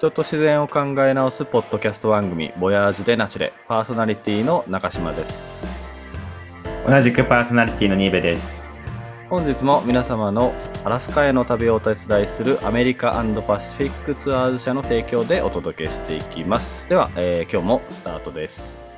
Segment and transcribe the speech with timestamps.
[0.00, 5.62] 人と自然を考え直すポッドキャスト番組、ボヤージュでナチュレ、パーソナリティの中島です。
[6.86, 8.62] 同じくパーソナリティのニーベです。
[9.28, 10.54] 本日も皆様の
[10.84, 16.88] アラスカへの旅をお手伝いするアメリカパシフィックツアーズ社の提供でお届けしていきます。
[16.88, 18.89] では、えー今日もスタートです。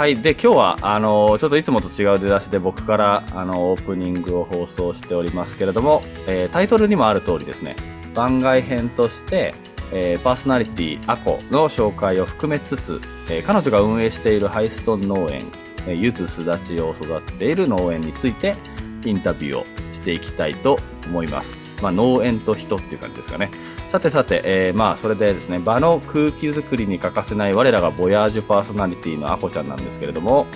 [0.00, 0.16] はい。
[0.16, 7.76] で、今日は、あの、ちょっといつもと違う出だしで僕から、あの、オープニングを放送しておりますけれども、えータイトルにもある通りですね、
[8.14, 9.54] 番外編として、
[9.92, 15.44] えーパーソナリティアコの紹介を含めつつ、えー彼女が運営しているハイストン農園、
[15.86, 18.56] えゆずすだちを育てている農園について
[19.04, 20.78] インタビューをしていきたいと
[21.08, 21.76] 思います。
[21.82, 23.50] まあ、農園と人っていう感じですかね。
[23.90, 30.46] さてさて、えーまあそれでですね、場の空気づくりに欠かせない我らがボヤージュパーソナリティのアコちゃんなんですけれども、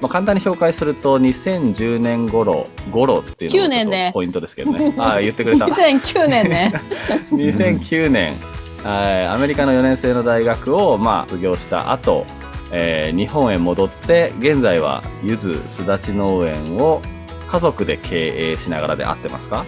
[0.00, 4.92] まあ、簡単に紹介すると2010年頃頃っていうの9がポイントですけどね。
[4.98, 5.66] ああ、言ってくれた。
[5.66, 6.72] 2009年ね。
[7.12, 8.34] 2009年、
[8.82, 12.26] はいアメリカの4年生の大学を、まあ、卒業した後、
[12.72, 17.02] えー日本へ戻って現在はゆずすだち農園を
[17.46, 19.64] 家族で経営しながらで合ってますか？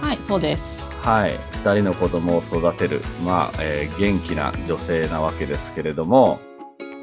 [0.00, 0.90] はい、そうです。
[1.02, 6.40] はい2人の子供を育てる、まあえー元気な女性なわけですけれども、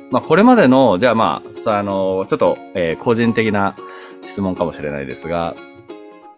[0.09, 3.75] まあ、これまでのじゃあまあさあのちょっと、えー個人的な
[4.23, 5.55] 質問かもしれないですが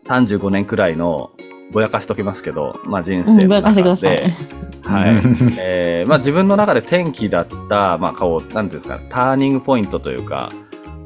[0.05, 1.31] 35年くらいの
[1.71, 4.17] ぼやかしときますけど、まあ、人生のうんぼやかしてく中ださい。
[4.17, 4.23] で、
[4.81, 5.55] はい。
[5.59, 10.51] えーまあ、自分の中で転機だった、まあ、こう、なんていうんですかね、ターニングポイントというか、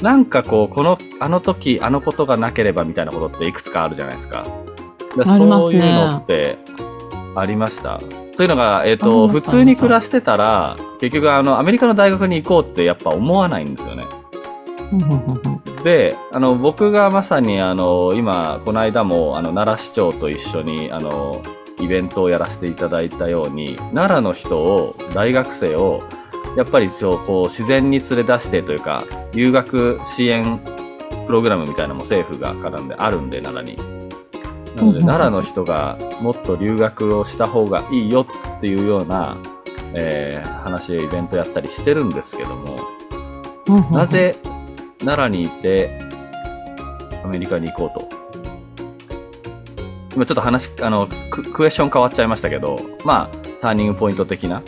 [0.02, 4.48] なんかこう、この、あの時、あのことがなければみたいなことっていくつかあるじゃないですか。
[5.16, 5.72] でありますね。
[5.72, 6.58] そういうのって
[7.36, 8.00] ありました
[8.36, 14.06] というのが、えっ、あと、普通に暮らしてたら、結局、あの、アメリカの大学に行こうってやっぱ思わないんですよね。
[15.84, 21.42] であの僕がまさにあの今この間もあの奈良市長と一緒にあの
[21.80, 26.02] イベントをやらせていただいたように奈良の人を大学生を
[26.56, 30.60] やっぱりそうこう自然に連れ出してというか留学支援
[31.26, 33.93] プログラムみたいなのも政府が絡んであるんで奈良に。
[34.76, 38.26] なので奈良の人がもっと留学をした方がいいよ
[38.58, 39.38] っていうような、
[39.94, 42.78] えー話イベントやったりしてるんですけども。
[43.92, 44.38] なぜ
[45.00, 46.00] 奈良にいて
[47.24, 48.10] アメリカに行こうと？
[50.16, 54.62] 今ちょっと話、あの、ククエスチョン変わっちゃいましたけど、まあ、ターニングポイント的な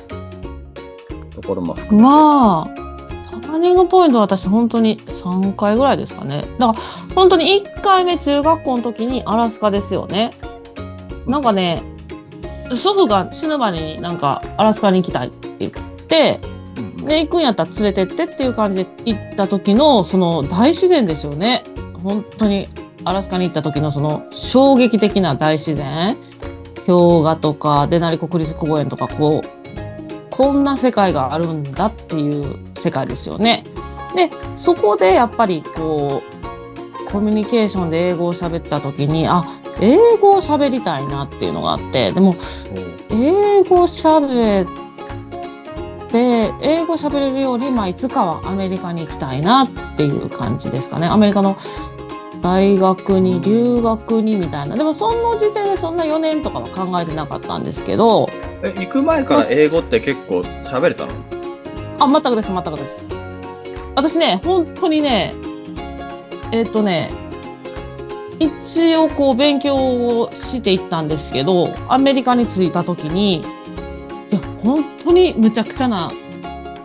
[1.35, 2.03] ところも含めて。
[2.03, 6.45] まあ、ターニングポイントは私本当に3回ぐらいですかね。
[6.59, 10.31] だから本当に1回目中学校の時にアラスカですよね。
[11.25, 11.81] なんかね、
[12.75, 15.71] 祖父が死ぬまでになんかアラスカに行きたいって言っ
[16.07, 16.39] て、
[17.05, 21.63] で行くんやったら連れてってっていう感じで行った時のその大自然ですよね
[21.93, 22.67] 本当に
[23.03, 26.17] アラスカに行った時のその衝撃的な大自然
[26.85, 29.54] 氷河とかデナリ国立公園とかこう
[30.35, 33.63] こんな世界があるんだっていう世界ですよね。
[34.15, 36.21] でそこでやっぱりこ
[37.01, 39.45] うコミュニケーションで英語を喋った時にあ
[39.79, 42.35] 英語を喋りたいなっていうのがあってでも
[43.09, 51.57] 英語喋って英語喋れるように、まあ、いつかはアメリカに行きたいなっていう感じですかねアメリカの
[52.41, 58.27] 大学に留学にみたいなでもその時点でそんな4年とかは考えてなかったんですけど
[58.65, 61.11] え、行く前から英語って結構喋れたの？
[61.99, 63.05] あ全くです全くです。
[63.95, 65.33] 私ね本当にね
[66.51, 67.09] えっ、とね
[68.39, 73.41] 一応こう勉強をしていったんですけどアメリカに着いた時にい
[74.31, 76.11] や本当にむちゃくちゃな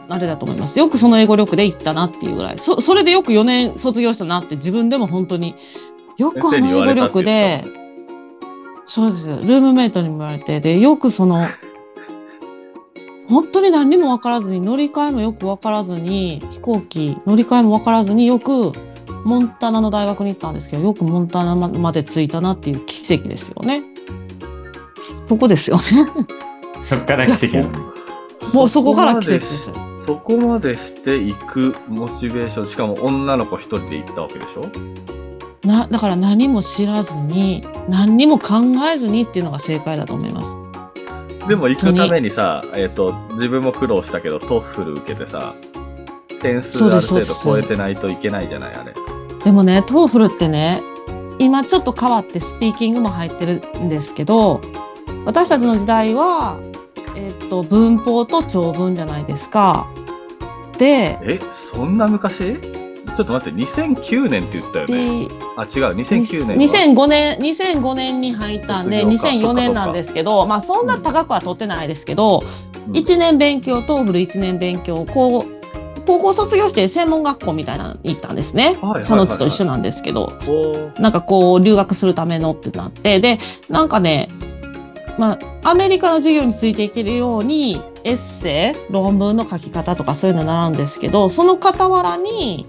[0.09, 0.79] あれだと思います。
[0.79, 2.59] よくその英語力で行ったなっていうぐらい。
[2.59, 5.55] そそれでよく4年卒業したなって自分でも本当に
[6.17, 7.65] よくあの英語力で
[8.87, 9.29] そうです。
[9.29, 11.45] ルームメイトにも言われてでよくその
[13.31, 18.73] 本当に何にも分からずに乗り換えもよく分からずに飛行機乗り換えも分からずによく
[19.25, 23.83] モンタナの大学に行ったんですけどよくモンタナままで着いたなっていう奇跡ですよね。
[25.29, 25.83] そこですよね。
[26.85, 27.69] そっから奇跡
[28.55, 29.71] もうそこから奇跡です。
[29.99, 34.65] そこまでして行くモチベーション、しかも女の子一人で行ったわけでしょ？
[35.67, 38.55] なだから何も知らずに何にも考
[38.93, 40.57] えずにっていうのが正解だと思います。
[41.49, 45.55] でも行くためにさ、えっ、と、自分も苦労したけど、 TOEFL 受けてさ、
[46.41, 48.95] 点数ある程度超えてないといけないじゃない、あれ。
[49.45, 50.83] でもね、 TOEFL ってね、
[51.39, 54.61] 今ちょっと変わってスピーキングも入ってるんですけど、
[55.25, 56.61] 私たちの時代は、
[57.17, 59.89] えっと、文法と長文じゃないですか。
[60.79, 62.59] で、え、そんな昔？
[63.15, 65.29] ちょっと待って、2009年って言ったよね？
[65.29, 66.95] であ、違う、2009年は。
[66.95, 72.45] 2005年2005年に入ったんで卒業か2004年なんですけどまあそんな高くは取ってないですけど、
[72.87, 72.93] うん。
[72.93, 75.61] 1年勉強 TOEFL 1年勉強こう
[76.07, 80.33] 高校卒業して専門学校みたいなのに行ったんですね、そのうちと一緒なんですけど。
[80.99, 83.21] なんかこう留学するためのってなって。
[83.21, 83.39] で
[83.69, 84.29] なんかね
[85.19, 92.67] まあアメリカの授業についていけるようにエッセイ論文の書き方とかそういうの習うんですけどその傍らに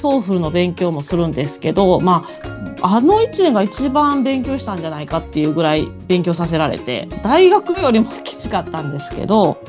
[0.00, 2.24] TOEFL の勉強もするんですけどま
[2.82, 9.62] ああの1年が一番勉強したんじゃないかっていうぐらい勉強させられて大学よりもきつかったんですけど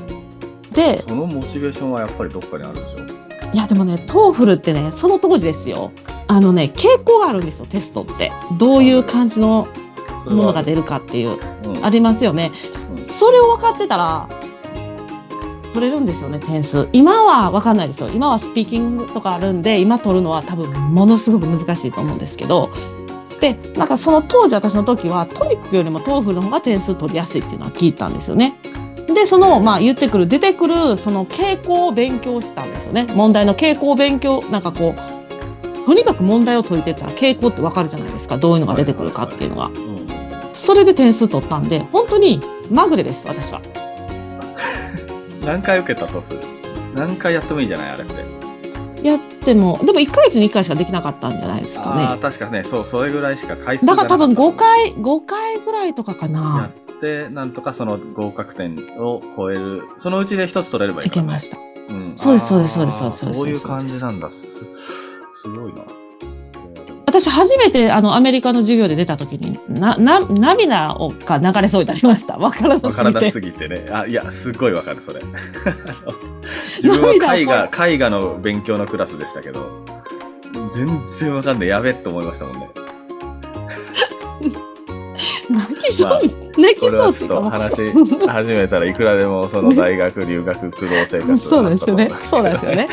[0.73, 3.21] でそのモチベーションはやっぱりどっかにあるでしょ
[3.53, 5.91] いやでもね TOEFL ってねその当時ですよ。
[6.27, 8.31] あのね傾向があるんですよテストって。
[8.57, 9.67] どういう感じの
[10.25, 11.37] ものが出るかっていう。
[11.65, 11.85] うん。
[11.85, 12.51] ありますよね。
[12.95, 13.05] うん。
[13.05, 14.29] それを分かってたら
[15.73, 16.89] 取れるんですよね点数。
[16.93, 18.09] 今は分かんないですよ。
[18.09, 22.69] 今はスピーキングとかあるんで今取るのは多分ものすごく難しいと思うんですけど。
[23.39, 28.53] でなんかその当時私の時は TOEIC よりも TOEFL の方が点数取りやすいっていうのは聞いたんですよね。
[29.07, 33.07] でそのまあ言ってくる出てくるその傾向を勉強したんですよね。
[33.15, 38.37] 問題の傾向を勉強なんかこうとにかく問題を解いてったら傾向ってわかるじゃないですか。
[38.37, 39.67] どういうのが出てくるかっていうのが。
[39.67, 40.07] うん。
[40.53, 43.61] それで点数取ったんで本当にまぐれです私は。
[45.41, 46.39] 何回受けたトフ
[46.95, 48.41] 何回やってもいいじゃないあれって。
[49.03, 52.21] やってもでも1ヶ月に1回しかできなかったんじゃないですかああ、ね。
[52.21, 61.11] 確かね、そう、それぐらいしか回数だから多分5がなかっ回5回ぐらいとかかたやなって、なんとかその合格点を超える、そのうちで一つ取れればいいね。
[61.11, 61.57] いけました。
[61.89, 64.29] うんそうですそうですそうですそうですそういう感じなんだ。
[64.29, 64.63] す
[65.33, 65.81] すごいな。
[67.21, 72.37] 私初めてあのアメリカの授業で出た時になな涙をが流れそうになりました。
[72.37, 73.67] わからなすぎて。
[73.67, 73.85] ね。
[73.91, 75.21] あ、いや、すごいわかる、それ。
[76.83, 79.85] 自分は絵画、絵画の勉強のクラスでしたけど、
[80.71, 81.67] 全然わかんない。
[81.67, 82.69] やべえと思いましたもんね。
[85.51, 86.19] 泣きそう、まあ
[86.59, 87.87] 泣きそうっていうか話
[88.27, 92.11] 始めたらいくらでもその大学留学苦労生活 そうですよね。
[92.21, 92.87] そうでですよね。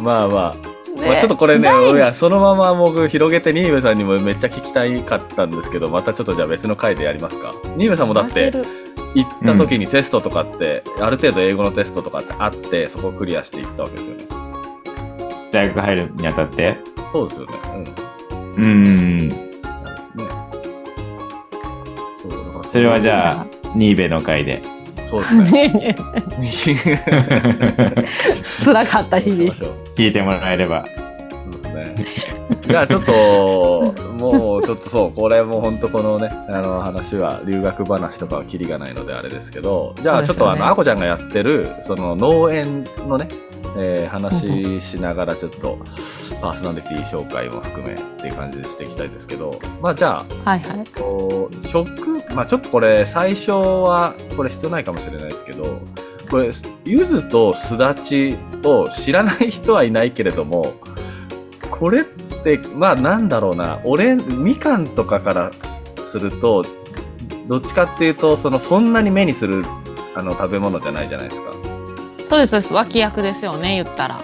[0.00, 0.73] まあまあ、ね
[1.06, 1.92] まあ、ちょっとこれね、ない。
[1.92, 7.54] いやそのまま僕広げて新部さんにもめっちゃ聞きたいかったんですけどまたちょっとじゃあ別の回でやりますか。
[7.76, 8.52] 新部さんもだって
[9.14, 14.26] 行った時にテストとかって、ある程度英語のテストとかってあってそこをクリアしていったわけですよね。
[15.52, 16.76] 大学入るにあたって？
[17.12, 17.52] そうですよね。
[18.30, 18.64] うーん。
[18.64, 19.28] うん。
[19.28, 19.34] ね。
[22.20, 23.46] そうそれはじゃあ、
[23.76, 24.62] ニーベの回で。
[25.22, 25.96] そうですね ね
[28.64, 29.52] 辛かった日々
[29.96, 30.84] 聞いてもらえれば。
[31.44, 31.94] そうですね。
[32.66, 43.28] じゃあちょっと、もうちょっとそう、これも本当このね、あの話は留学話とかはキリがないのであれですけど、じゃあちょっとあの、あこちゃんがやってる、その農園のね、
[43.76, 45.78] えー話しながらちょっと
[46.40, 50.86] パーソナリティ紹介も含めっていう感じでしていきたいですけど、まあじゃあ、はいはい。
[50.96, 55.80] こう食、まあちょっとこれ最初はこれ必要ないかもしれないですけど、
[56.30, 56.50] これ、
[56.84, 60.74] 柚子とすだちを知らない人はいないけれども、
[61.70, 65.52] これって、まあなんだろうな、俺、みかんとかから
[66.02, 66.64] すると、
[67.46, 69.64] どっちかっていうと、その、そんなに目にする、
[70.14, 71.52] あの、食べ物じゃないじゃないですか。
[72.34, 72.72] そうですそうです。
[72.72, 74.20] 脇役ですよね言ったら。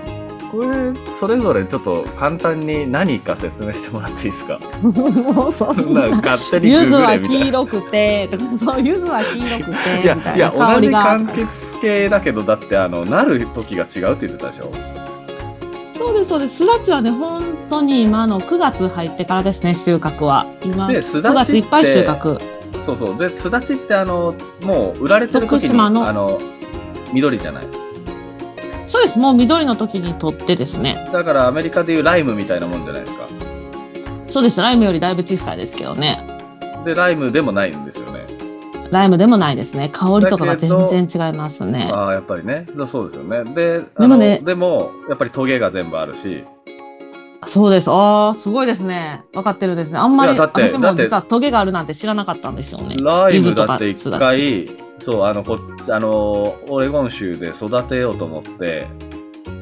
[0.50, 0.69] これ、
[1.14, 4.59] それぞれちょっと簡単に何か説明してもらっていいですか？
[5.52, 7.19] そんな勝手にググ柚子は。
[7.21, 11.47] 黄色くてとかそう柚子は黄色くていやいいや同じ柑橘
[11.81, 14.73] 系だけどだってあのなる時が違うって言ってたでしょ？
[15.97, 16.57] そうですそうです。
[16.57, 20.47] すだちはね本当に今の9月入ってからですね収穫は。
[20.64, 22.40] 今です9だちっ月いっぱい収て穫。
[22.85, 23.17] そうそう。
[23.17, 26.40] ですだちってあのもう売られてる時にあの
[27.12, 27.64] 緑じゃない
[28.90, 29.20] そうです。
[29.20, 31.09] もう緑の時に取ってですね。
[31.12, 33.28] だからアメリカでいうライムみたいなもんじゃないですか。
[34.28, 34.61] そうです。
[34.61, 36.26] ライムよりだいぶ小さいですけどね。
[36.85, 38.26] でライムでもないんですよね。
[38.90, 39.90] ライムでもないですね。
[39.92, 41.88] 香りとかが全然違いますね。
[41.92, 42.66] ああやっぱりね。
[42.76, 43.44] だそうですよね。
[43.54, 46.42] であでもねのでもやっぱりトゲが全部あるし。
[47.47, 47.90] そうです。
[47.92, 49.23] あーすごいですね。
[49.32, 50.00] 分かってるですね。
[50.00, 52.97] あんまり私も実はトゲがあるなんて知らなかったんですよね。
[52.99, 54.68] ライムだって一回
[55.00, 58.87] そうあのこあのオレゴン州で育てようと思って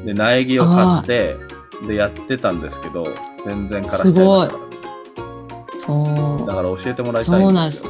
[0.05, 1.37] で苗木を買って
[1.87, 3.05] でやってたんですけど
[3.45, 4.69] 全然枯らしちゃいましたから
[5.79, 6.47] そう。
[6.47, 7.85] だから教えてもらいたいそうなんです。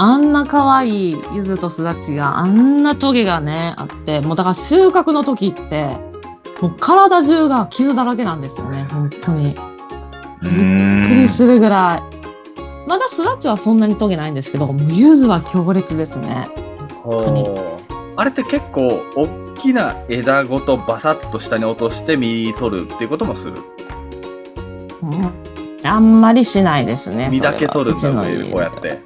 [0.00, 5.88] あんな可愛い柚子とすだちがあんなトゲがねあってもうだから収穫の時って
[6.62, 9.56] もう体中が傷だらけなんですよね本当に。
[10.40, 12.18] びっんくりするぐらい。
[12.86, 16.48] まだすだちはそんなにトゲないんですけどもう柚子は強烈ですね
[17.10, 17.46] 当に。
[18.16, 23.54] あれって結構大きな枝ごとバサッと下に落として実取るっていうこともする。
[25.02, 25.32] うん。
[25.84, 27.28] あんまりしないですね。
[27.30, 29.02] 実だけ取るんだねこうやって。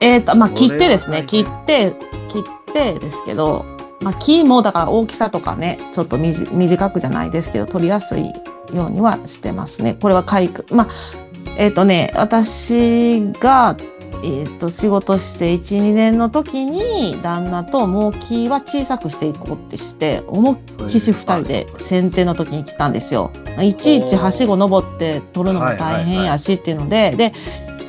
[0.00, 1.96] えっ、と、まあ、切ってですね、大切変って、
[2.28, 3.64] 切ってですけど、
[4.00, 8.26] まあ、木もだから大きさとかね、ちょっと短くじゃないですけど、取りやすい
[8.72, 9.96] ようにはしてますね。
[10.00, 10.66] これは回復。
[10.74, 10.88] まあ、
[11.56, 13.76] えっ、とね、私が、
[14.24, 23.30] えっ、と、仕事して1、2年の時に、旦那ともう木は小さくしていこうってして、思いっきし2人で剪定の時に来たんですよ。
[23.60, 27.32] いちいちはしご登って取るのも大変やしっていうので、で、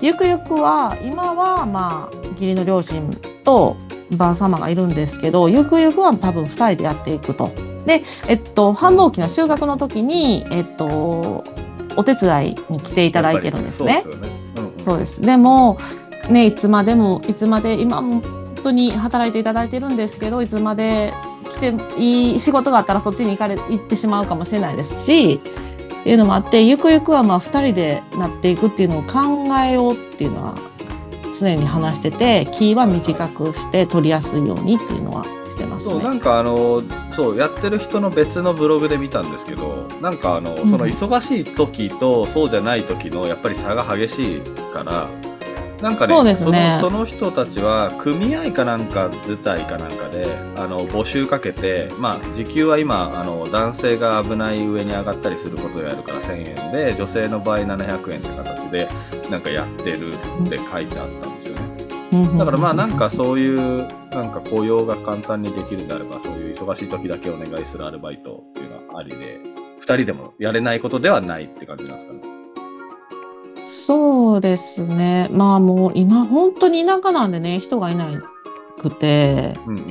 [0.01, 3.77] ゆくゆくは今はまあ義理の両親と
[4.11, 7.51] ばあ様がいるんですけどゆくゆくは多分2人でやっていくと。
[7.85, 11.43] で、えっと、繁忙期の収穫の時に、えっと、
[11.95, 14.01] お手伝いに来ていただいてるんですね。
[14.03, 14.45] そうですよね、うんうん
[14.85, 15.19] そうです。
[15.19, 15.77] でも、
[16.29, 21.13] ね、いつまでも、いつまで、今も本当に働いていただいてるんですけど、いつまで
[21.49, 30.57] 来ていい仕事があったらそっちに行かれ、行ってしまうかもしれないですし、っていうのもあって、ゆくゆくはまあ二人でなっていくっていうのを考えようっていうのは
[31.39, 35.93] 常に話してて、木は短くして取りやすいようにっていうのはしてますね。
[35.93, 44.41] そうなんかあのそうやってる人の別のブログで見たんですけどなんかあの、んその忙しい時とそうじゃない時のやっぱり差が激しい
[44.73, 45.09] から
[45.81, 58.87] なんかねねそのその人たちは組合かなんか図体かなんかであの募集かけて、まあ、時給は今あの男性が危ない上に上がったりすることをやるから1000円で女性の場合700円って形で
[59.29, 61.75] なんかやってるって書いてあったんですよね。
[62.37, 69.39] だからまあなんかそういうなんか雇用が簡単にできるんであればそういう忙しい時だけお願いするアルバイトっていうのはありで
[69.79, 72.34] 2人でもやれないことではないって感じなんですかね。
[73.65, 75.27] そうですね。
[75.31, 78.05] まあもう今本当に田舎なんでね、人がいな
[78.79, 79.89] くて、うんうんうん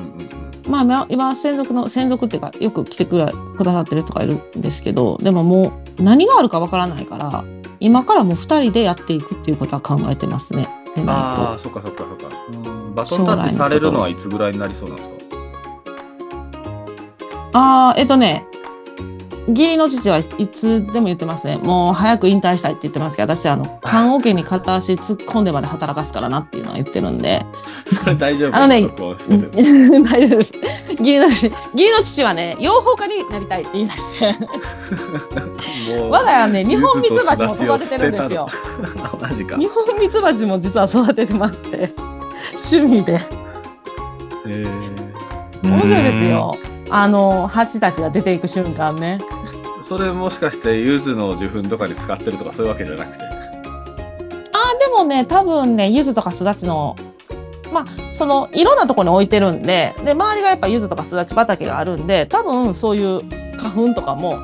[0.67, 0.71] うん。
[0.71, 3.33] まあ今今専属の専属っていうかよく来てくだ
[3.65, 7.45] さってる人がいるんですけどでももう何があるかわからないから
[7.81, 10.67] 今からもう2人でやっていくっていうことは考えてますね。
[11.07, 12.35] ああそっかそっかそっか。
[12.51, 15.15] うんバトンタッチされるのはいつぐらいになりそうなんですか？
[15.17, 15.25] と
[17.53, 18.47] あーえっとね
[19.49, 21.59] 義理の父はいつでも言ってますね。
[21.59, 27.45] もう早く引退したいって言ってますけど私あの 棺桶に片足突っ込んでまで働かすからなっていうのは言ってるんで。
[27.87, 28.83] それ大丈夫あのね。
[30.11, 30.55] 大丈夫です。
[30.99, 34.35] 義理の父義理の父はね養蜂家になりたいって言い出して。
[36.09, 38.49] 我が家はね日本ミツバチも育ててるんですよ。
[39.59, 41.93] 日本ミツバチも実は育ててまして。
[42.73, 43.21] 趣味で。
[44.47, 45.69] えー。
[45.69, 46.74] 面白いですよ。
[46.97, 49.19] あの蜂たちが出ていく瞬間ね。
[49.83, 53.25] それもしかして柚子の受粉とかに使ってるとかそういうわけじゃなくて。
[53.25, 53.33] あ
[54.79, 56.95] でもね多分ね柚子とかすだちの
[57.73, 63.23] まあそのいろんなところに置いてるんでで周りがやっぱ柚子とかすだち畑があるんで多分そういう
[63.59, 64.39] 花粉とかも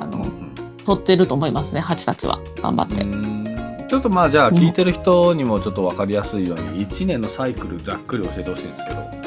[0.00, 0.24] あの
[0.86, 3.02] 取ってると思いますね蜂たちは頑張って。
[3.02, 3.40] うん
[3.90, 9.19] ちょっとまあじゃあ聞いてる人にもちょっと分かりやすいように1年のサイクルざっくり教えてほしいんですけど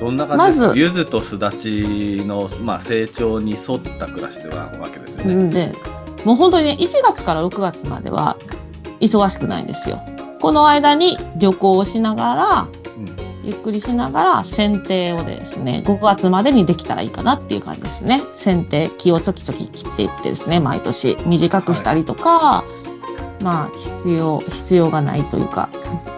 [0.00, 0.46] どんな感じ？
[0.46, 5.34] ですかまずとすだちの、まあ、成長に沿った暮らしではわけですよね。
[5.34, 5.72] んで
[6.24, 8.36] もう本当にね1月から6月までは
[9.00, 10.00] 忙しくないんですよ。
[10.40, 13.28] この間に旅行をしながらうん。
[13.44, 18.20] ゆっくりしながら剪定をですね5月までにできたらいいかなっていう感じですね。
[18.34, 21.16] 剪定木をちょきちょき切っていってですね毎年。
[21.24, 22.64] 短くしたりとか、
[23.40, 25.70] まあ必要必要がないというか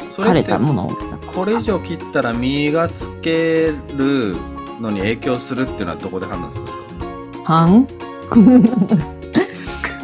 [0.09, 0.91] 枯れたものを
[1.35, 4.37] これ以上切ったら実がつける
[4.81, 6.85] のに影響するっていうのはどこで判断するんですか？
[7.45, 7.87] 半？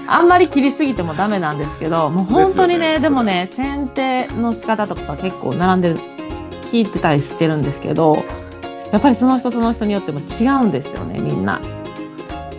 [0.08, 3.00] あんまり切りすぎてもダメなんですけどもう本当にねね。
[3.00, 5.96] でもね剪定の仕方とか結構並んでる
[6.66, 8.22] 聞いてたりしてるんですけど
[8.92, 11.60] やっぱりその人その人によっても違うんですよねみんな。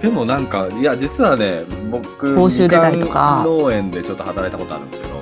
[0.01, 3.43] でもなんかいや実はね僕報酬出たりとか。
[3.45, 5.16] 農園でちょっと働いたことあるんですけど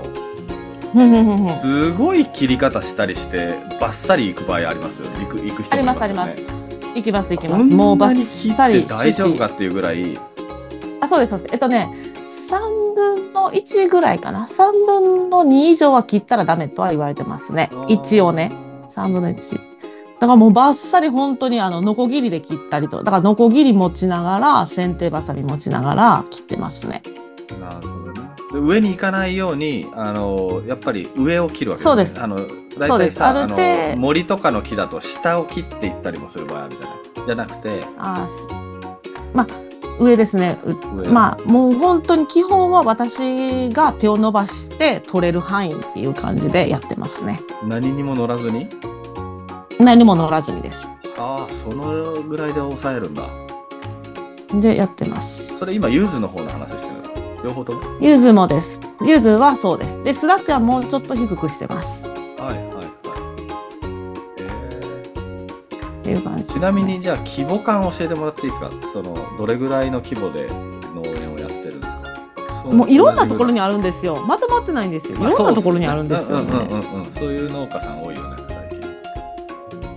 [1.62, 7.72] すごい切り方したりしてバッサリ行く場合ありますよ行く行く人もいますよねありますあり行きます行きこます。
[7.72, 10.18] もうバッサリ大丈夫かっていうぐらい
[11.02, 11.54] あ、そうです、そうです。
[11.54, 11.90] えっとね、
[12.24, 14.46] 3分の1ぐらいかな。
[14.46, 18.52] 3分の2以上は切ったらダメとは言われてますね一応ね。
[18.90, 19.58] 3分の1。
[20.20, 23.04] だからもうバッサリ本当にあの、ノコギリで切ったりと。
[23.04, 27.02] だからノコギリ持ちながら、剪定バサミ持ちながら切ってますね。
[27.60, 28.05] なるほど
[28.60, 32.48] 上に行かないようにあのやっぱり上を切るわけそうですあの
[32.78, 33.56] 大体さあの
[33.98, 36.98] 森とかの木だと下を切っていったりもする場合あるじゃない？
[37.26, 38.48] じゃなくてあーし
[39.34, 39.48] まあ、
[40.00, 40.58] 上ですね。
[41.12, 47.42] まあ、もう本当に基本は私が手を伸ばして取れる範囲っていう感じでやってますね。
[47.64, 48.70] 何にも乗らずに？
[49.80, 50.90] う何も乗らずにです。
[51.18, 53.28] ああ、そのぐらいで抑えるんだ。
[54.54, 55.66] で、やってますそ。
[55.66, 57.15] れ今、ユーズの方の話してるんですか？
[57.46, 57.82] 両方とも？
[58.02, 58.82] ゆずもです。
[59.06, 60.04] ゆずはそうです。
[60.04, 62.08] で、すだちはもうちょっと低くしてます。
[62.08, 62.88] はいはいはい。
[66.08, 68.72] えー、ちなみに、じゃあ、規模感教えてもらっていいですか？
[68.92, 70.48] その、どれぐらいの規模で
[70.96, 72.72] 農園をやってるんですか？
[72.72, 74.26] もういろんなところにあるんですよ。
[74.26, 75.18] まとまってないんですよ。
[75.18, 76.50] いまあろんなところにあるんですよ、ね。
[76.52, 77.14] そうっねうんうんうんうん。
[77.14, 78.82] そういう農家さん多いよね、最近。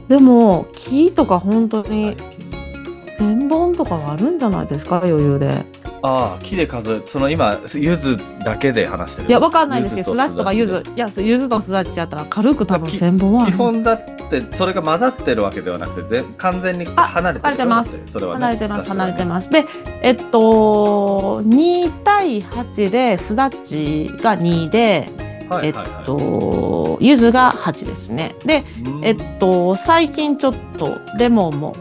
[0.09, 5.65] でも、木とか本当に最近1000本とかはあるんじゃないですか、余裕で。
[6.03, 9.29] ああ、木で数え、その今、ゆずだけで話してる。
[9.29, 13.47] いや、わかんないですけど、すだちとかゆずで、いや、ゆずとすだちやったら軽く多分き1000本は。
[13.47, 19.25] 基本だって、それが混ざってるわけではなくて、ぜ完全に離れてる離れてますそれはね離れてます、離れてす。
[19.25, 19.51] ます。
[19.51, 19.65] で、
[20.03, 28.35] えっと、2対8で、すだちが2で、えっはいはいはいと、ゆずが8ですね。
[28.45, 31.75] で、うんえっと、最近ちょっとレモンも、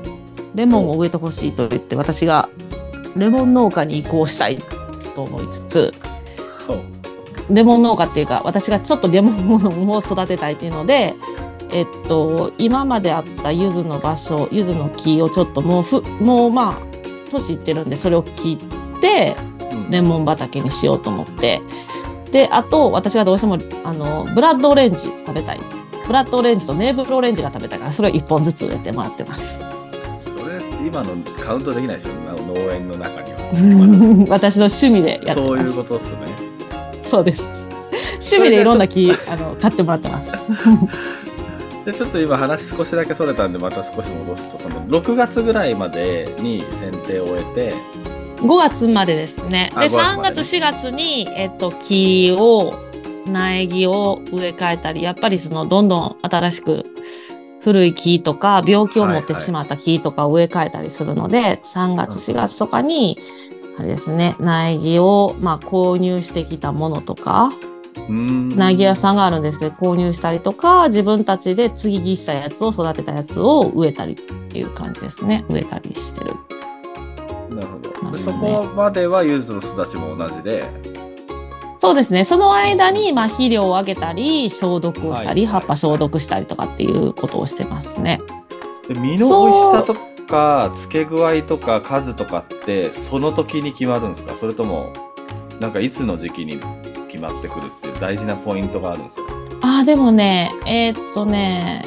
[0.55, 2.49] レモンを植えてほしいと言って、私が
[3.17, 4.57] レモン農家に移行したい
[5.15, 5.93] と思いつつ、
[7.49, 11.15] レモン農家っていうか、私がちょっとレモンを育てたいっていうので、
[11.71, 16.77] えっと、今まであった柚子の場所、柚子の木をちょっともうふ、もうまあ、
[17.29, 18.57] 年いってるんで、それを切
[18.97, 19.57] って、うん
[19.89, 21.61] レモン畑にしようと思って。
[22.31, 25.59] で、あと、私がどうしても、あの、ブラッドオレンジ食べたい。
[26.05, 29.76] ブラッドオレンジとネーブルオレンジが食べたいから、それを1本ずつ植えてもらってます。
[30.87, 32.11] 今のカウントできないでしょ
[32.43, 33.37] 農園の中には。
[34.29, 35.41] 私の趣味でやって。
[35.41, 36.17] そういうことっすね。
[37.03, 37.43] そうです。
[38.13, 40.31] 趣味でいろんな木、あの、買ってもらってます。
[41.85, 47.73] でちょっと今話少しだけそれたんでまた少し戻すとその6月ぐらいまでに剪定を終えて
[48.41, 49.71] 5月までですね。
[49.73, 52.73] あで、5月3まで月、4月に、えっと、木を、
[53.25, 56.85] 苗木を植え替えたり、やっぱりその、どんどん新しく、
[57.67, 63.19] 古い木とか、病気を持っはいはいてしまった木とかを植え替えたりするので、3月、4月とかに、
[63.77, 67.51] あれですね、苗木を、まあ、購入してきたものとか、
[68.07, 75.43] 苗木屋さんがあるんですね、購入したりとか、自分たちで継ぎ木したやつを育てたやつを植えたりっていう感じですね。
[75.49, 76.35] 植えたりしてる。
[77.53, 80.65] なるほど、まあでそこまでは柚子のすだちも同じで
[81.77, 82.25] そうですね。
[82.25, 88.19] その間に、まあ、肥料をあげたり、消毒をしたり、葉っぱ消毒したりとかっていうことをしてますね。
[88.87, 94.35] で実の美味しさとか付け具合とか数とかってその時に決まるんですか？
[94.37, 94.93] それとも
[95.59, 96.59] なんかいつの時期に
[97.09, 99.33] 決まってくるっていう大事なポイントがあるんですか？
[99.61, 101.83] ああ、でもね、えーっとね、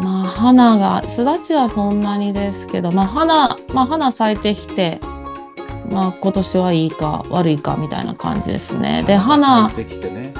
[0.00, 4.98] まあ、花が、すだちはそんなにですけど、まあ、花、まあ、花咲いてきて、
[5.94, 9.04] まあ、今年はいいか悪いかみたいな感じですね。
[9.06, 10.34] で、花、咲いてきてね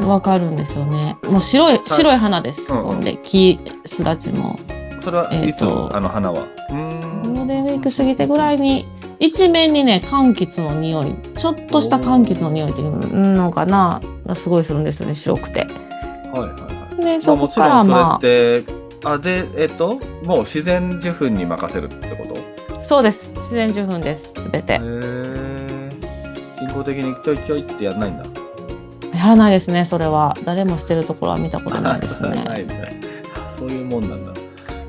[0.00, 1.16] わかるんですよね。
[1.24, 2.72] もう白い、さ白い花です。
[2.72, 4.58] うんで、木、すだちも。
[5.00, 6.42] それはいつ、えーとあの花は？
[6.42, 8.86] うーんゴールデンウィーク過ぎてぐらいに
[9.18, 12.90] 一面にね柑橘の匂いちょっとした柑橘の匂いっていう
[13.34, 15.60] のかながすごいするんですよね白くて。
[15.60, 16.56] はいはいは
[16.92, 18.72] いでまあ、そこかもちろんらまそれって、
[19.04, 22.33] あでえっともう自然受粉に任せるってこと？
[22.33, 22.33] あ
[22.86, 23.32] そうです。
[23.36, 24.32] 自然受粉です。
[24.52, 24.74] 全て。
[24.74, 25.90] へえ
[26.60, 28.24] 人工的にちょいちょいってやんないんだ。
[29.18, 30.36] やらないですねそれは。
[30.44, 32.66] 誰もしてるところは見たことないですなね。
[33.48, 34.32] そういうもんなんだ。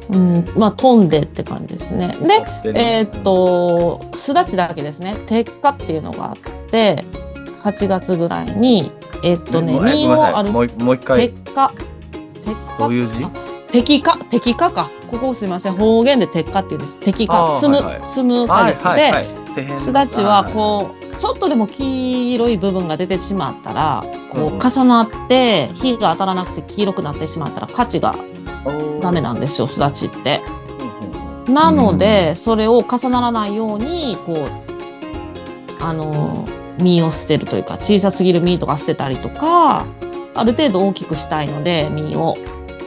[0.08, 2.16] うんまあ飛んでって感じですね。
[2.64, 5.16] ででえーっとすだちだけですね。
[5.26, 6.38] 鉄火っていうのがあっ
[6.70, 7.04] て
[7.64, 8.92] 8月ぐらいに
[9.24, 11.30] えーっとねもうえ実をあるもう一回。
[11.30, 11.72] 鉄火。
[12.44, 12.84] 鉄火。
[12.84, 13.24] どういう字？
[13.24, 13.32] あ
[13.76, 14.90] 敵化敵化か。
[15.08, 15.74] ここすいません。
[15.74, 17.00] 方言で鉄火っていうんです。
[17.00, 18.06] 敵あー化積む、はいはい。
[18.06, 18.96] 積む果実
[19.56, 28.16] で、すだちはこうちょっとでも黄色い部分が出てしまったらこう重なって火が当たらなくて黄色くなってしまったら価値が
[28.66, 30.42] うダメなんですよすだちって。
[30.60, 30.66] うん
[31.46, 34.48] なので、それを重ならないようにこう
[35.80, 36.48] あの
[36.80, 39.86] 実を捨てるというか小さすぎる実とか捨てたりとか
[40.34, 42.36] ある程度大きくしたいので実を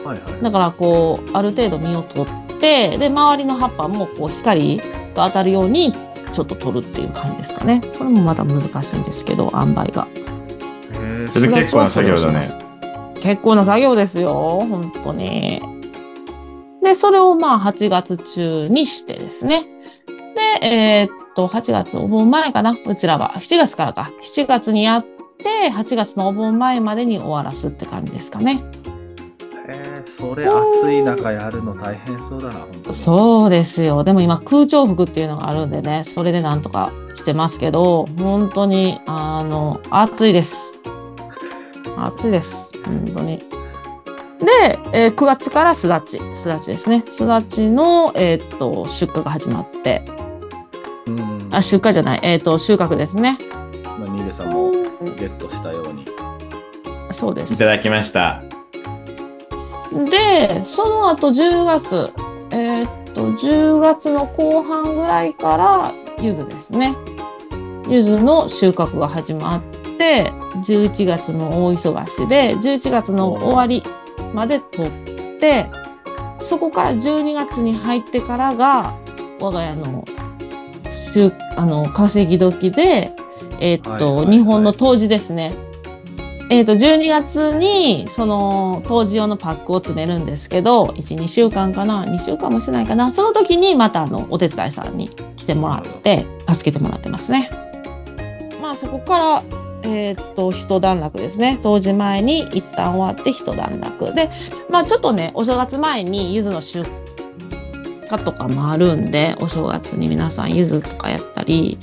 [0.03, 0.43] はいはい。
[0.43, 4.77] だからこうある程度実を取ってで周りの葉っぱもこう光
[5.13, 5.93] が当たるように
[6.31, 7.81] ちょっと取るっていう感じですかね。
[7.97, 10.07] それもまた難しいんですけど塩梅が。
[11.33, 12.41] 結構な作業だね。
[13.19, 14.33] 結構な作業ですよ
[14.67, 15.61] 本当に。
[16.81, 19.67] でそれをまあ8月中にしてですね。
[20.61, 22.75] でえーっと8月お盆前かな。
[22.85, 23.33] うちらは。
[23.35, 24.11] 7月からか。
[24.21, 25.05] 7月にやっ
[25.37, 28.61] て8月のお盆前までに終わらすって感じですかね
[30.09, 34.03] それ暑い中やるの大変そうだな本当にそうですよ。
[34.03, 40.73] でも今空調服っていうのがあるんでね、それでなんとかしてますけど、本当に、あの、暑いです。
[41.97, 42.77] 暑いです。
[42.83, 43.37] 本当に。
[44.39, 47.03] で、えー9月からすだち、すだちですね。
[47.07, 50.03] すだちの、えーっと、出荷が始まって、
[51.07, 51.49] うん。
[51.51, 53.37] あ、出荷じゃない、えーっと、収穫ですね。
[53.83, 56.05] まあ、ニーベさんもゲットしたように。
[57.11, 57.53] そうです。
[57.53, 58.41] いただきました。
[59.91, 62.11] で、その後10月、
[62.51, 66.95] えーっと、10月の後半ぐらいから、柚子ですね。
[67.87, 69.61] 柚子の収穫が始まっ
[69.97, 70.31] て、
[70.63, 73.83] 11月も大忙しで、11月の終わり
[74.33, 74.91] まで取っ
[75.39, 75.69] て、
[76.39, 78.95] そこから12月に入ってからが、
[79.39, 80.05] 我が家の、
[80.91, 83.11] 収あの、稼ぎ時で、
[83.59, 85.53] えーっと、はいはいはい日本の冬至ですね。
[86.49, 93.11] えっ、と、12月に、その、当時用のパックを詰めるんですけど、1、2週間かな ?2 週間もしないかな？
[93.11, 97.51] その時に、また、あの、お手伝いさんに来てもらって、助けてもらってますね。
[98.59, 99.43] まあ、そこから、
[99.83, 101.59] えっ、と、一段落ですね。
[101.61, 104.15] 当時前に一旦終わって一段落。
[104.15, 104.31] で、
[104.71, 106.83] まあ、ちょっとね、お正月前に、柚子の出
[108.09, 111.77] 荷とかもあるんで、お正月に皆さん柚子とかやったり、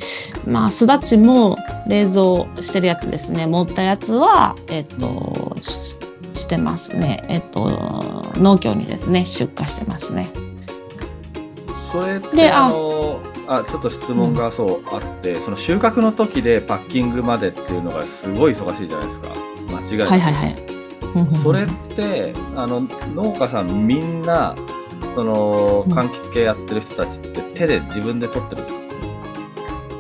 [0.47, 3.47] まあ、すだちも冷蔵してるやつですね。
[3.47, 5.99] 持ったやつは、えっと、し
[6.35, 7.25] してますね。
[7.29, 10.31] えっと、農協にですね、出荷してますね。
[11.91, 19.29] それってでああのあちょっと質問がそうあって、その収穫の時でパッキングまでっていうのがすごい忙しいじゃないですか
[19.71, 20.77] 間違いなく、はい
[21.31, 24.55] それってあの農家さんみんな
[25.17, 25.93] そのうん。
[25.93, 28.63] 柑橘系やってる人たちって手で自分で取ってる？
[28.63, 28.81] んですか、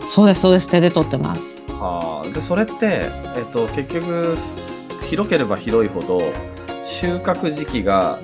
[0.06, 0.70] そうです、そうです。
[0.70, 1.62] 手で取ってます。
[1.68, 2.28] はあ。
[2.28, 4.36] でそれって、えっと、結局
[5.08, 6.20] 広ければ広いほど
[6.84, 8.18] 収穫時期が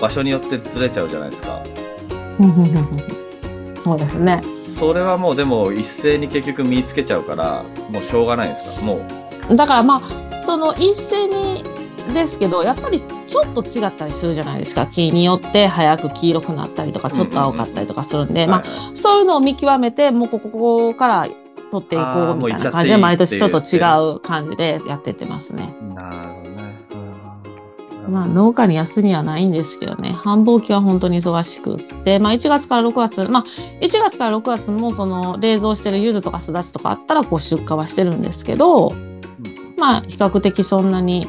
[0.00, 1.62] 場所によってずれちゃうじゃないですか。
[3.84, 4.40] そうですね。
[4.78, 8.94] それはもうでも一斉に結局見つけちゃうからもうしょうがないですか？
[8.94, 9.06] も
[9.50, 9.56] う。
[9.56, 11.62] だからまあ、その一斉に
[12.14, 14.86] ですけど、やっぱりちょっと違ったりするじゃないですか。
[14.86, 18.62] 木によって早く黄色くなったりとか、ちょっと青かったりとかするんで、まあ、
[18.94, 21.28] そういうのを見極めて、もうここから
[21.70, 23.78] 取っていこうみたいな感じで、毎年ちょっと違
[24.16, 25.74] う感じでやってってますね。
[25.98, 26.54] なるほどね。
[28.08, 33.44] まあ、農家に休みはないんですけどね、繁忙期は本当に忙しくって、まあ、1月から6月、まあ、
[33.80, 38.92] 1月から6月もその冷蔵してる柚子とかすだちとかあったらこう出荷はしてるんですけど、
[39.78, 41.28] まあ、比較的そんなに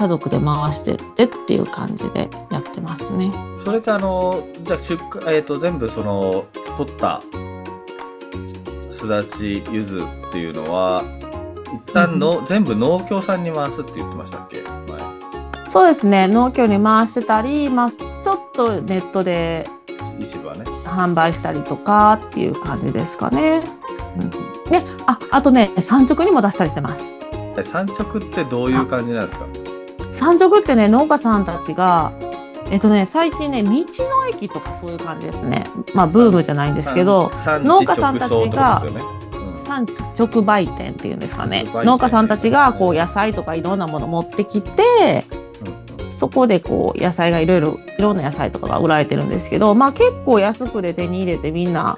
[0.00, 3.30] 家族で回してってっていう感じでやってますね。
[3.58, 6.46] それってあの、じゃあ出荷、えっ、と、全部その、
[6.78, 7.20] 取った
[8.90, 11.04] すだち、ゆずっていうのは、
[11.86, 14.62] 一旦の、全部農協さんに回すって言ってましたっけ？
[14.62, 15.68] 前。
[15.68, 19.68] そうですね、農協に回してたり、まあ、ちょっとネットで
[20.18, 20.64] 市場ね。
[20.86, 23.60] 販売したりとかっていう感じですかね。
[24.18, 24.30] うん、
[24.70, 27.14] で、あ、あとね、産直にも出したりしてます。
[27.58, 29.44] え産直ってどういう感じなんですか？
[30.12, 32.12] 産直ってね農家さんたちが
[32.70, 33.84] えっとね最近ね道の
[34.30, 35.66] 駅とかそういう感じですね。
[35.94, 38.82] まあブームじゃないんですけど産農家さんたちが
[39.56, 41.64] 産地直売店っていうんですかね。
[41.72, 45.26] 農家さんたちがこう野菜とかいろんなもの持ってきて
[46.10, 51.96] そこでこう野菜がいろいろいろんな野菜とかが売られてるんですけどまあ結構安くで手に入れてみんな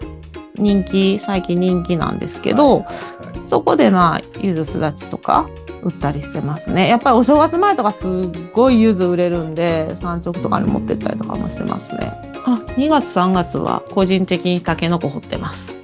[0.56, 2.86] 人気最近人気なんですけど、はいはい。
[2.86, 2.92] は
[3.28, 5.46] いそこでまあ柚子すだちとか
[5.82, 6.88] 売ったりしてますね。
[6.88, 8.10] やっぱりお正月前とかすっ
[8.52, 12.12] ごい柚子売れるんで産直とかに持ってったりとかもしてますね。
[12.46, 15.80] あ2月3月は個人的にタケノコ掘ってます。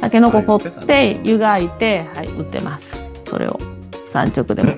[0.00, 3.04] タケノコ掘って湯がいてはい売ってます。
[3.22, 3.58] それを
[4.04, 4.74] 産直でも。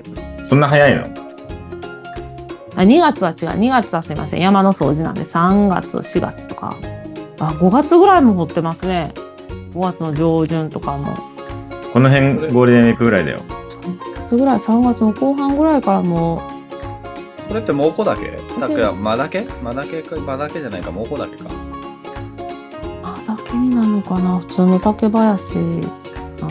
[0.47, 1.03] そんな早いの？
[1.03, 3.59] あ2月は違う。
[3.59, 4.41] 2月はすいません。
[4.41, 6.77] 山の掃除なんで3月4月とか
[7.39, 9.13] あ5月ぐらいも掘ってますね。
[9.73, 11.15] 5月の上旬とかも。
[11.93, 13.39] この辺ゴールデンウィークぐらいだよ。
[13.39, 16.41] 3月ぐらい3月の後半ぐらいからも。
[17.47, 18.31] それって猛虎だけ？
[18.59, 19.47] だ違うから間だけ？
[19.63, 20.91] 間だけか間だけじゃないか。
[20.91, 21.45] 猛虎だけか。
[21.45, 21.47] う
[23.03, 24.37] あだけになるのかな？
[24.39, 25.57] 普通の竹林。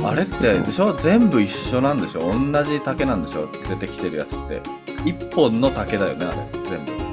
[0.04, 0.94] あれってでしょ？
[0.94, 2.32] 全部一緒なんでしょ？
[2.32, 3.48] 同じ竹なんでしょ？
[3.68, 4.62] 出てきてるやつって。
[5.04, 6.36] 一本の竹だよねあれ。
[6.68, 7.05] 全部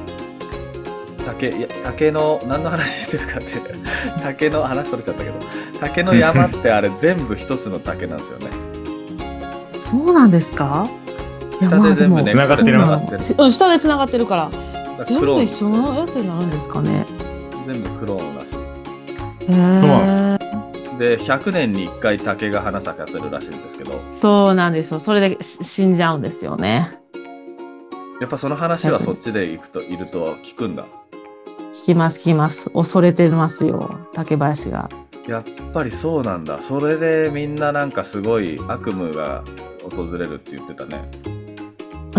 [1.25, 3.53] 竹いや竹の何の話してるかって
[4.23, 5.35] 竹の話それちゃったけど
[5.79, 8.47] 竹の山ってあれ全部一つの竹なんですよね。
[9.79, 10.87] そうなんですか？
[11.61, 12.71] 下で全部ね繋がってる。
[12.71, 14.49] そうな繋がってるのうん下でつながってるから。
[15.05, 17.05] 全クローン部一緒のやつになるんですかね？
[17.67, 18.21] 全部クロー。
[18.31, 18.45] ンらし
[19.49, 23.99] へえいで100年に1回竹が花咲かせるらしいんですけど。
[24.09, 24.99] そうなんですよ。
[24.99, 26.99] それでし死んじゃうんですよね。
[28.21, 30.85] やっぱその話はそっちで行くといると聞くんだ
[31.73, 32.69] 聞きます聞きます。
[32.69, 34.89] 恐れてますよ竹林が。
[35.27, 36.59] やっぱりそうなんだ。
[36.61, 39.43] それでみんななんかすごい悪夢が
[39.95, 41.09] 訪れるって言ってたね。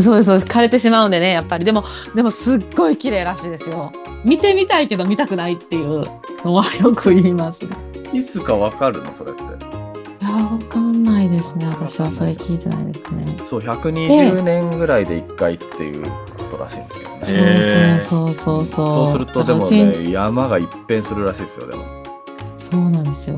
[0.00, 0.46] そうですそうです。
[0.46, 1.64] 枯れてしまうんでねやっぱり。
[1.64, 1.84] でも
[2.16, 3.92] でもすっごい綺麗らしいですよ。
[4.24, 6.04] 見てみたいけど見たくないっていう
[6.44, 7.76] のはよく言いますね。
[8.12, 9.14] いつかわかるの？
[9.14, 9.42] それって。
[9.42, 9.46] い
[10.26, 11.66] やわかんないですね。
[11.66, 13.36] 私はそれ聞いてないですね。
[13.44, 16.10] そう、120年ぐらいで1回っていう
[16.54, 17.98] ことらしいんですけどね。
[17.98, 18.86] そうそうそうそうそう。
[18.86, 21.84] そうするとでもね、山が一変するらしいですよ、でも。
[22.58, 23.36] そうなんですよ。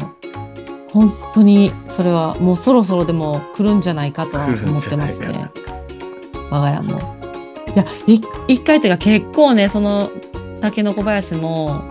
[0.93, 5.51] 本当にそれはもうそろそろでも来るんじゃないかと思ってますね。
[6.51, 6.99] 我が家も。
[7.75, 10.11] いやい一回っていうか結構ねその
[10.63, 11.83] タケノコ林も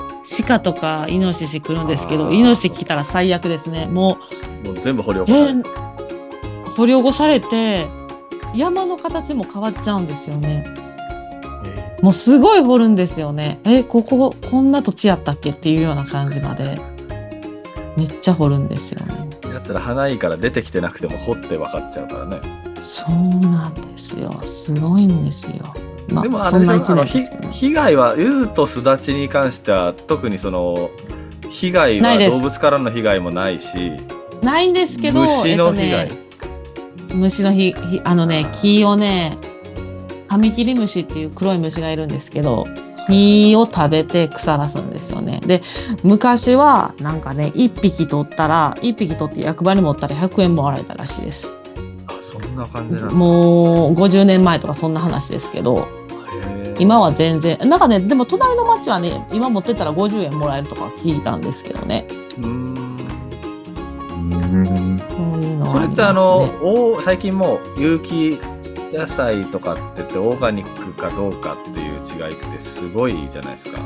[0.48, 3.86] 鹿とかイノシシ来るんですけどイノシシ来たら最悪ですね。
[3.86, 4.18] も
[4.64, 5.70] もう全部掘り起う、こされて。
[5.70, 5.86] えー
[6.76, 7.88] 掘り起こされて
[8.54, 10.66] 山の形も変わっちゃうんですよね
[12.06, 13.60] もうすごい掘るんですよね。
[13.64, 16.80] えこここんな土地やったっけっていうような感じまで。
[17.98, 19.30] めっちゃ掘るんですよね。
[19.52, 22.42] やつら花いいから出てきてなくても掘って分かっちゃうからね。
[22.80, 24.40] そうなんですよ。
[24.44, 25.74] すごいんですよ。
[26.12, 30.92] までもあれでの被害は柚子とすだちに関しては特にその
[31.50, 33.94] 被害は動物からの被害もないし
[34.44, 36.26] ないんですけど虫の被害、えっとね
[37.16, 39.38] 虫のひひあのね木をね
[40.28, 42.66] カミキリムシっていう黒い虫がいるんですけど
[43.08, 45.40] 木を食べて腐らすんですよね。
[45.46, 45.62] で
[46.04, 51.52] 昔はなんかね1匹取ったら1匹取って役場に持ったら100円もらえたらしいです。
[52.08, 53.14] あそんな感じなんだ。
[53.14, 55.88] もう50年前とかそんな話ですけど
[56.80, 62.06] 今は全然なんかねでも隣の町はね今持ってったら50円もらえるとか聞いたんですけどね。
[62.38, 62.76] うーん。
[64.18, 65.00] うん。
[65.00, 68.40] そういうのはそれってあの、お最近もう有機
[68.96, 73.80] 野菜とかって言ってオーガニックかどうかっていう違いってすごいじゃないですか。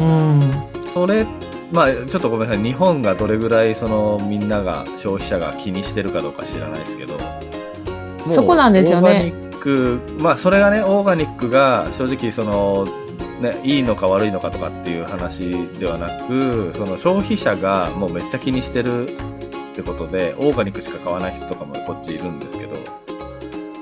[0.00, 0.40] うん。
[0.80, 1.26] それ
[1.72, 2.64] まあちょっとごめんなさい。
[2.64, 7.18] 日本がどれぐらいそのみんなが消費者が気にしてるかどうか知らないですけど。
[8.20, 9.08] そこなんですよね。
[9.08, 12.86] オーガニックまあそれがねオーガニックが正直その
[13.40, 22.76] ねいいのか悪いのかとかっていう話ではなくその消費者がもうめっちゃ気にしてるってことでオーガニックしか買わない人とかもこっちいるんですけど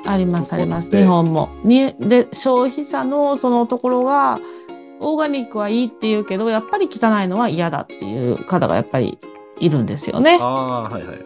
[0.07, 1.49] ありますあります日本も。
[1.65, 4.39] にで消費者のそのところが
[5.01, 9.19] オーガニックはいいって言うけどやっぱり汚いのは嫌だっていう方がやっぱり
[9.59, 10.39] いるんですよね。
[10.41, 11.19] ああはいはいっ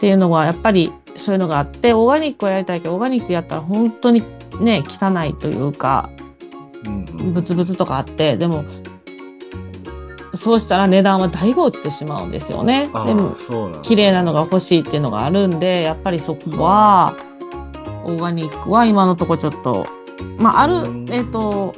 [0.00, 4.22] ていうのがやっぱりそういうのがあってオーガニックはやりたいけどオーガニックやったら本当に
[4.60, 6.08] ね汚いというか
[6.86, 8.64] うんうんブツブツとかあってでも
[10.32, 12.88] そうしたら値段はだいぶ落ちてしまうんですよね。
[12.94, 13.36] あでも
[13.82, 17.14] 綺麗なのが欲しいっていうのがあるんでやっぱりそこは
[18.04, 19.86] オーガニックは今のとこちょっと
[20.38, 21.74] まああるうんえっ、と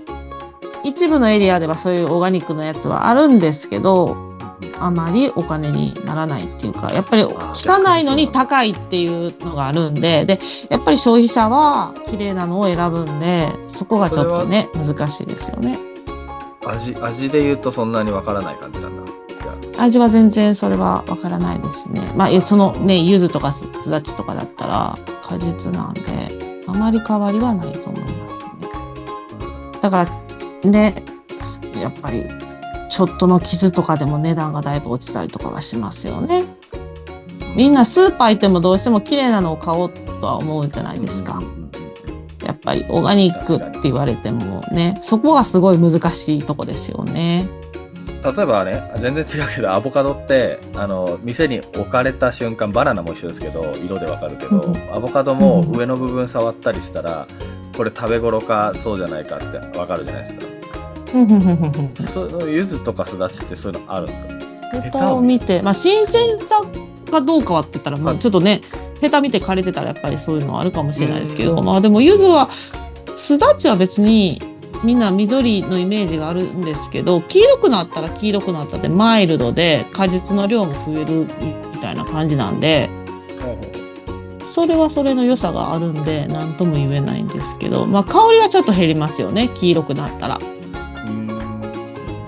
[0.84, 4.32] 一部のエリアではそういうオーガニックのやつはあるんですけど
[4.78, 7.32] あまりお金にならないっていうかやっぱり汚
[8.00, 15.78] いのに高いっていうのがあるんででやっぱり消費者は綺麗なのを選ぶんでそこがちょっとね難しいですよね。
[16.64, 19.12] 味味で言うとそんなにわからない感じなんだ
[19.78, 22.00] 味は全然それはわからないですね。
[22.16, 24.98] まあえそのね柚子とかすすだちとかだったら
[25.32, 28.42] 果実なんであまり変わりはないと思いますね。
[29.80, 30.04] だか
[30.64, 31.02] らね
[31.80, 32.24] やっぱり
[32.90, 36.44] ちょっとの傷とかでも値段がだいぶ落ちたりとかはしますよね。
[37.56, 41.42] みんなスーパー行ってもどうしても綺麗なのを買おうとは思うじゃないですか。
[42.44, 47.48] やっぱりオーガニックって言われてもねそこがすごい難しいとこですよね。
[48.24, 57.26] 例えばね全然違うけどアボカドってあの店に置かれた瞬間バナナも一緒ですけど色でわかるけど、うんアボカドも上の部分触ったりしたら
[57.76, 60.42] これ食べ頃かそうじゃないかってわかるじゃないですか。
[61.94, 64.80] そう柚子とかすだちってそういうのあるんですか？
[64.80, 66.62] ヘタを見て、まあ、新鮮さ
[67.10, 68.62] かどうかはって言ったら、まあ、はいちょっとね、
[69.02, 72.48] ヘタ見て枯れてたらやっぱりそういうのはあるかもしれないですけど、うんまあでも柚子は、
[73.16, 74.40] すだちは別に
[74.84, 81.26] みんな緑のイメージがあるんですけど、黄色くなったら黄色くなったでマイルドで果実の量も増える
[81.72, 82.90] みたいな感じなんで、
[84.44, 90.40] それはそれの良さがあるんで、何とも言えないんですけど、まあ香りはちょっと減りますよね、黄色くなったら。
[91.06, 91.26] うん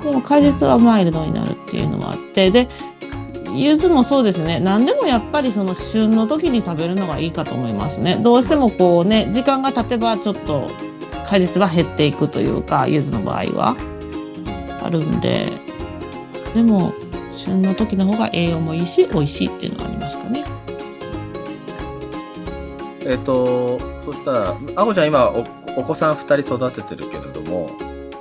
[0.05, 2.69] でも果実はマイルドになるっていうのもあってで
[3.55, 10.69] 柚子もそうですね何でもやっぱりその旬の時に食べるのがいいかと思いますねどうしてもこうね時間が経てばちょっと
[11.25, 13.77] 果実は減っていくというか柚子の場合は。
[14.83, 15.49] あるんで
[16.55, 16.93] でも
[17.31, 20.45] 旬の時の方が栄養もいいし美味しいっていうのがありますかね。
[23.01, 25.45] えっ、とそしたらあこちゃん今お
[25.81, 27.71] お子さん2人育ててるけれども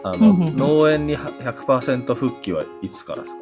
[0.03, 0.55] あの、うんうんうん。
[0.55, 3.41] 農園に100%復帰はいつからですか？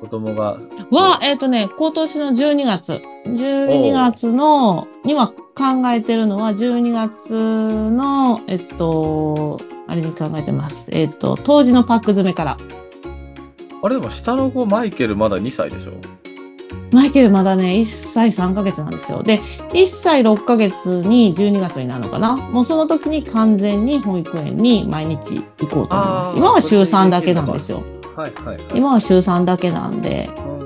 [0.00, 0.58] 子供が。
[0.90, 10.88] は、えっ、とね、今年の12月、12月のには考えてるのは12月の、えっと、あれに考えてます。
[10.90, 12.56] えっと、当時のパック詰めから。
[13.82, 15.92] あれでも下の子マイケルまだ2歳でしょ？
[16.92, 19.22] マイケルまだね、1歳3ヶ月なんですよ。
[19.22, 22.36] で、1歳6ヶ月に12月になるのかな？
[22.36, 26.36] もうその時に完全に保育園に毎日行こうと思います。
[26.36, 27.82] 今は週3だけなんですよ。
[28.16, 28.60] はいはいはい。
[28.74, 30.59] 今は週3だけなんで、そう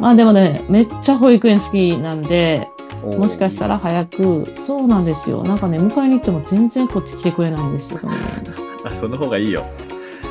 [0.00, 2.68] まあでもね、めっちゃ保育園好きなんで、
[3.02, 5.42] もしかしたら早く、そうなんですよ。
[5.44, 8.08] なんかね、迎えに行っても全然こっち来てくれないんですよね。
[8.84, 9.64] あ、その方がいいよ。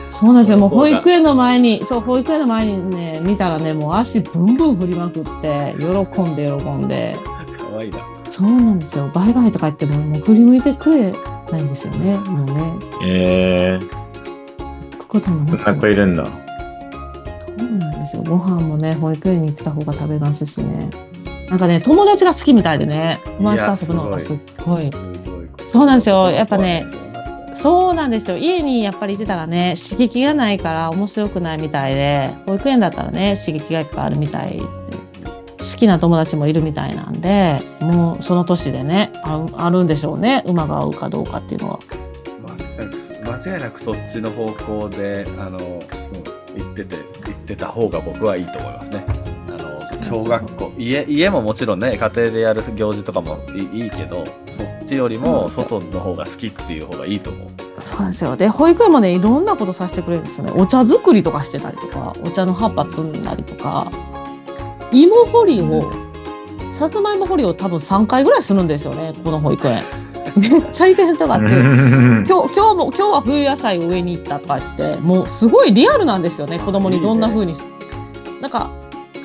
[0.10, 0.58] そうなんですよ。
[0.58, 7.16] もう保育園の前に、そう、保育園の前にね、見たらね、もう足ブンブン振りまくって、喜んで喜んで。
[7.58, 8.00] かわいいな。
[8.24, 9.10] そうなんですよ。
[9.14, 11.14] バイバイとか言っても、もう振り向いてくれ
[11.52, 12.18] ないんですよね。
[12.18, 12.74] もうね。
[13.04, 13.90] えー、
[14.98, 16.28] ここともそんな子いるんだ。
[18.00, 18.24] ですよ。
[18.24, 20.90] ご飯もね、保育園に来た方が食べますしね。
[21.50, 24.92] なんかね、友達が好きみたいでね、友達と遊ぶのがすっごい。
[25.68, 26.86] そうなんですよやっぱね
[27.54, 28.38] そうなんですよ。
[28.38, 34.64] 家にやっぱりいてたらね、刺激がないから面白くないみたいで、保育園だったらね、刺激がいっぱいあるみたいで。
[35.60, 40.42] 好きな友達もいるみたいなんで、もうその年でね、あるあるんでしょうね。
[40.46, 41.80] 馬が合うかどうかっていうのは。
[43.30, 47.19] 間違いなくそっちの方向であの、うん、行ってて行
[47.54, 49.04] ってた方が僕はいいと思いますね。
[49.50, 57.48] あの小学校家家ももちろんね家庭でやる行事とかもいいいけどそっちよりも外の方が好きっていう方がいいと思う。
[57.80, 58.36] そうなんですよ。
[58.36, 60.52] で、保育園もね、いろんなことさせてくれるんですよね。
[60.58, 63.90] お茶作りとかしてたりとか、お茶の葉っぱ摘んだりとか、
[64.92, 65.90] 芋掘りを、
[66.74, 69.82] さつまいも掘りを多分3回ぐらいするんですよね、この保育園。
[70.36, 71.48] めっちゃイベントがあって。
[71.48, 77.56] 今日今日も今日は冬野菜を植えに行ったとか言ってもうすごいリアルなんですよね子供にどんな風に。
[77.56, 77.64] し
[78.42, 78.72] なんか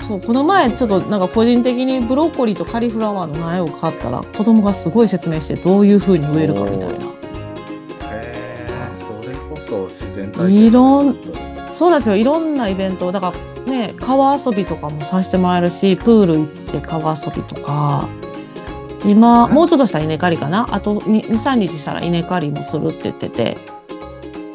[0.06, 6.86] そうこの前ちょっとなんか個人的にブロッコリーとカリフラワーの苗を買ったら子供がすごい説明してどういう風に植えるかみたいな。
[6.86, 6.98] へ
[8.10, 11.16] えそれこそ自然体験いろん
[11.72, 12.16] そうなんですよ。
[12.16, 13.32] いろんなイベントだか
[13.66, 18.08] らね川遊びとかもさせてもらえるしプール行って川遊びとか
[19.04, 20.66] 今もうちょっとしたら稲刈りかな？
[20.70, 23.58] あと23日したら稲刈りもするって言ってて。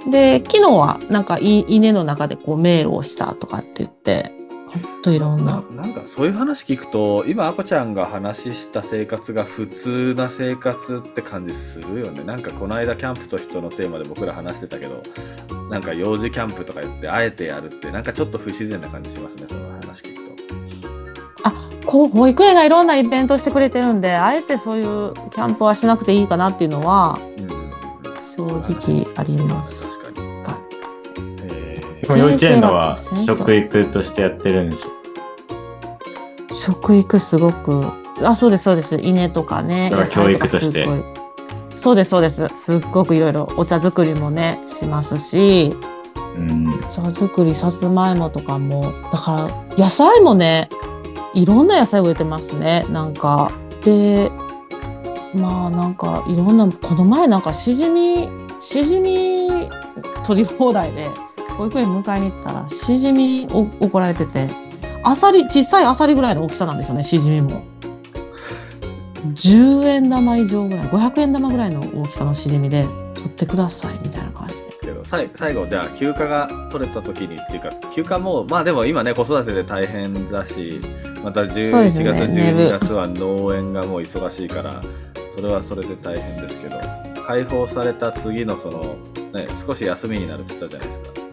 [0.10, 4.32] で昨日はなんかい稲の中でこう迷路をしたとかって言って。
[4.70, 5.62] ほんといろんな。
[5.72, 12.24] ななんかそういう話聞くと今あこちゃんが話した生活が普通な生活って感じするよね。
[12.24, 15.02] なんかこの間キャンプと人のテーマで僕ら話してたけど
[15.70, 20.39] なんか幼児キャンプとか言ってあえてやるってなんかちょっと不自然な感じしますねその話聞くと
[21.90, 27.60] こう保育園がいろんなイベントしてくれてるんであえてそういうキャンプはしなくていいかなっていうのはうん
[28.24, 29.88] 正直あります。
[32.18, 32.98] 幼稚園のは
[33.28, 34.90] 食育としてやってるんでしょ？
[36.52, 37.86] 食育すごく
[38.24, 38.96] あそうですそうです。
[38.96, 40.86] 稲とかね教育として。
[40.86, 41.04] 野菜かすっごい。
[41.76, 42.48] そうですそうです。
[42.56, 45.76] すっごくいろいろお茶作りもねしますし。
[46.16, 46.68] うん。
[46.74, 48.92] お茶作りさつまいもとかも。
[49.12, 50.70] だから野菜もね
[51.34, 53.52] いろんな野菜植えてますねなんか
[53.84, 54.32] で
[55.34, 59.70] まあなんかいろんなこの前なんかしじみしじみ
[60.26, 61.08] 取り放題で
[61.58, 64.50] 保育園迎えに行ったらしじみを怒られてて
[65.04, 67.64] あさり小さいあさりぐらいの大きさなんですよねしじみも。
[69.34, 74.69] 10円玉以上ぐらい500円玉ぐらいの大きさのしじみで取ってくださいみたいな感じで。
[75.10, 80.80] 最後じゃあ休暇が取れた時にっていうか休暇もまあでも今ね子育てで大変だし
[81.24, 84.84] また11そうです月、ね12月は農園がもう忙しいから
[85.36, 86.78] それはそれで大変ですけど
[87.26, 88.98] 解放された次のその、
[89.34, 91.30] ね、少し休みになるって言ったじゃないですか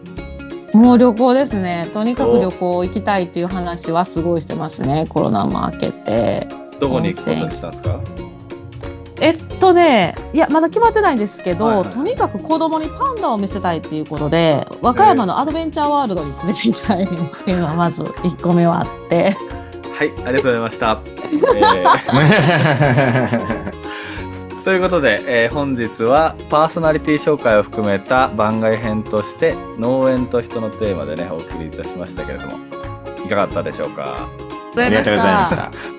[0.73, 1.89] もう旅行ですね。
[1.93, 5.07] とにかく旅行行きたいっていう話はすごいしてますね。
[5.09, 6.47] コロナも明けて。
[6.79, 7.99] どこに行くことにしたんですか？
[9.57, 11.89] とね、いや、まだ決まってないんですけど、はいはい。
[11.89, 19.35] とにかく子供にパンダを見せたいっていうことで、和歌山のアドベンチャーワールドに連れて行きたいっていうのは まず1個目はあって。
[19.97, 20.99] はいありがとうございました、
[21.55, 23.73] えー。
[24.63, 32.53] ということで、えー本日はパーソナリティ紹介を含めた番外編として農園と人のテーマでねお送りいたしましたけれども
[33.25, 34.27] いかがだったでしょうか？
[34.75, 35.96] ありがとうございました。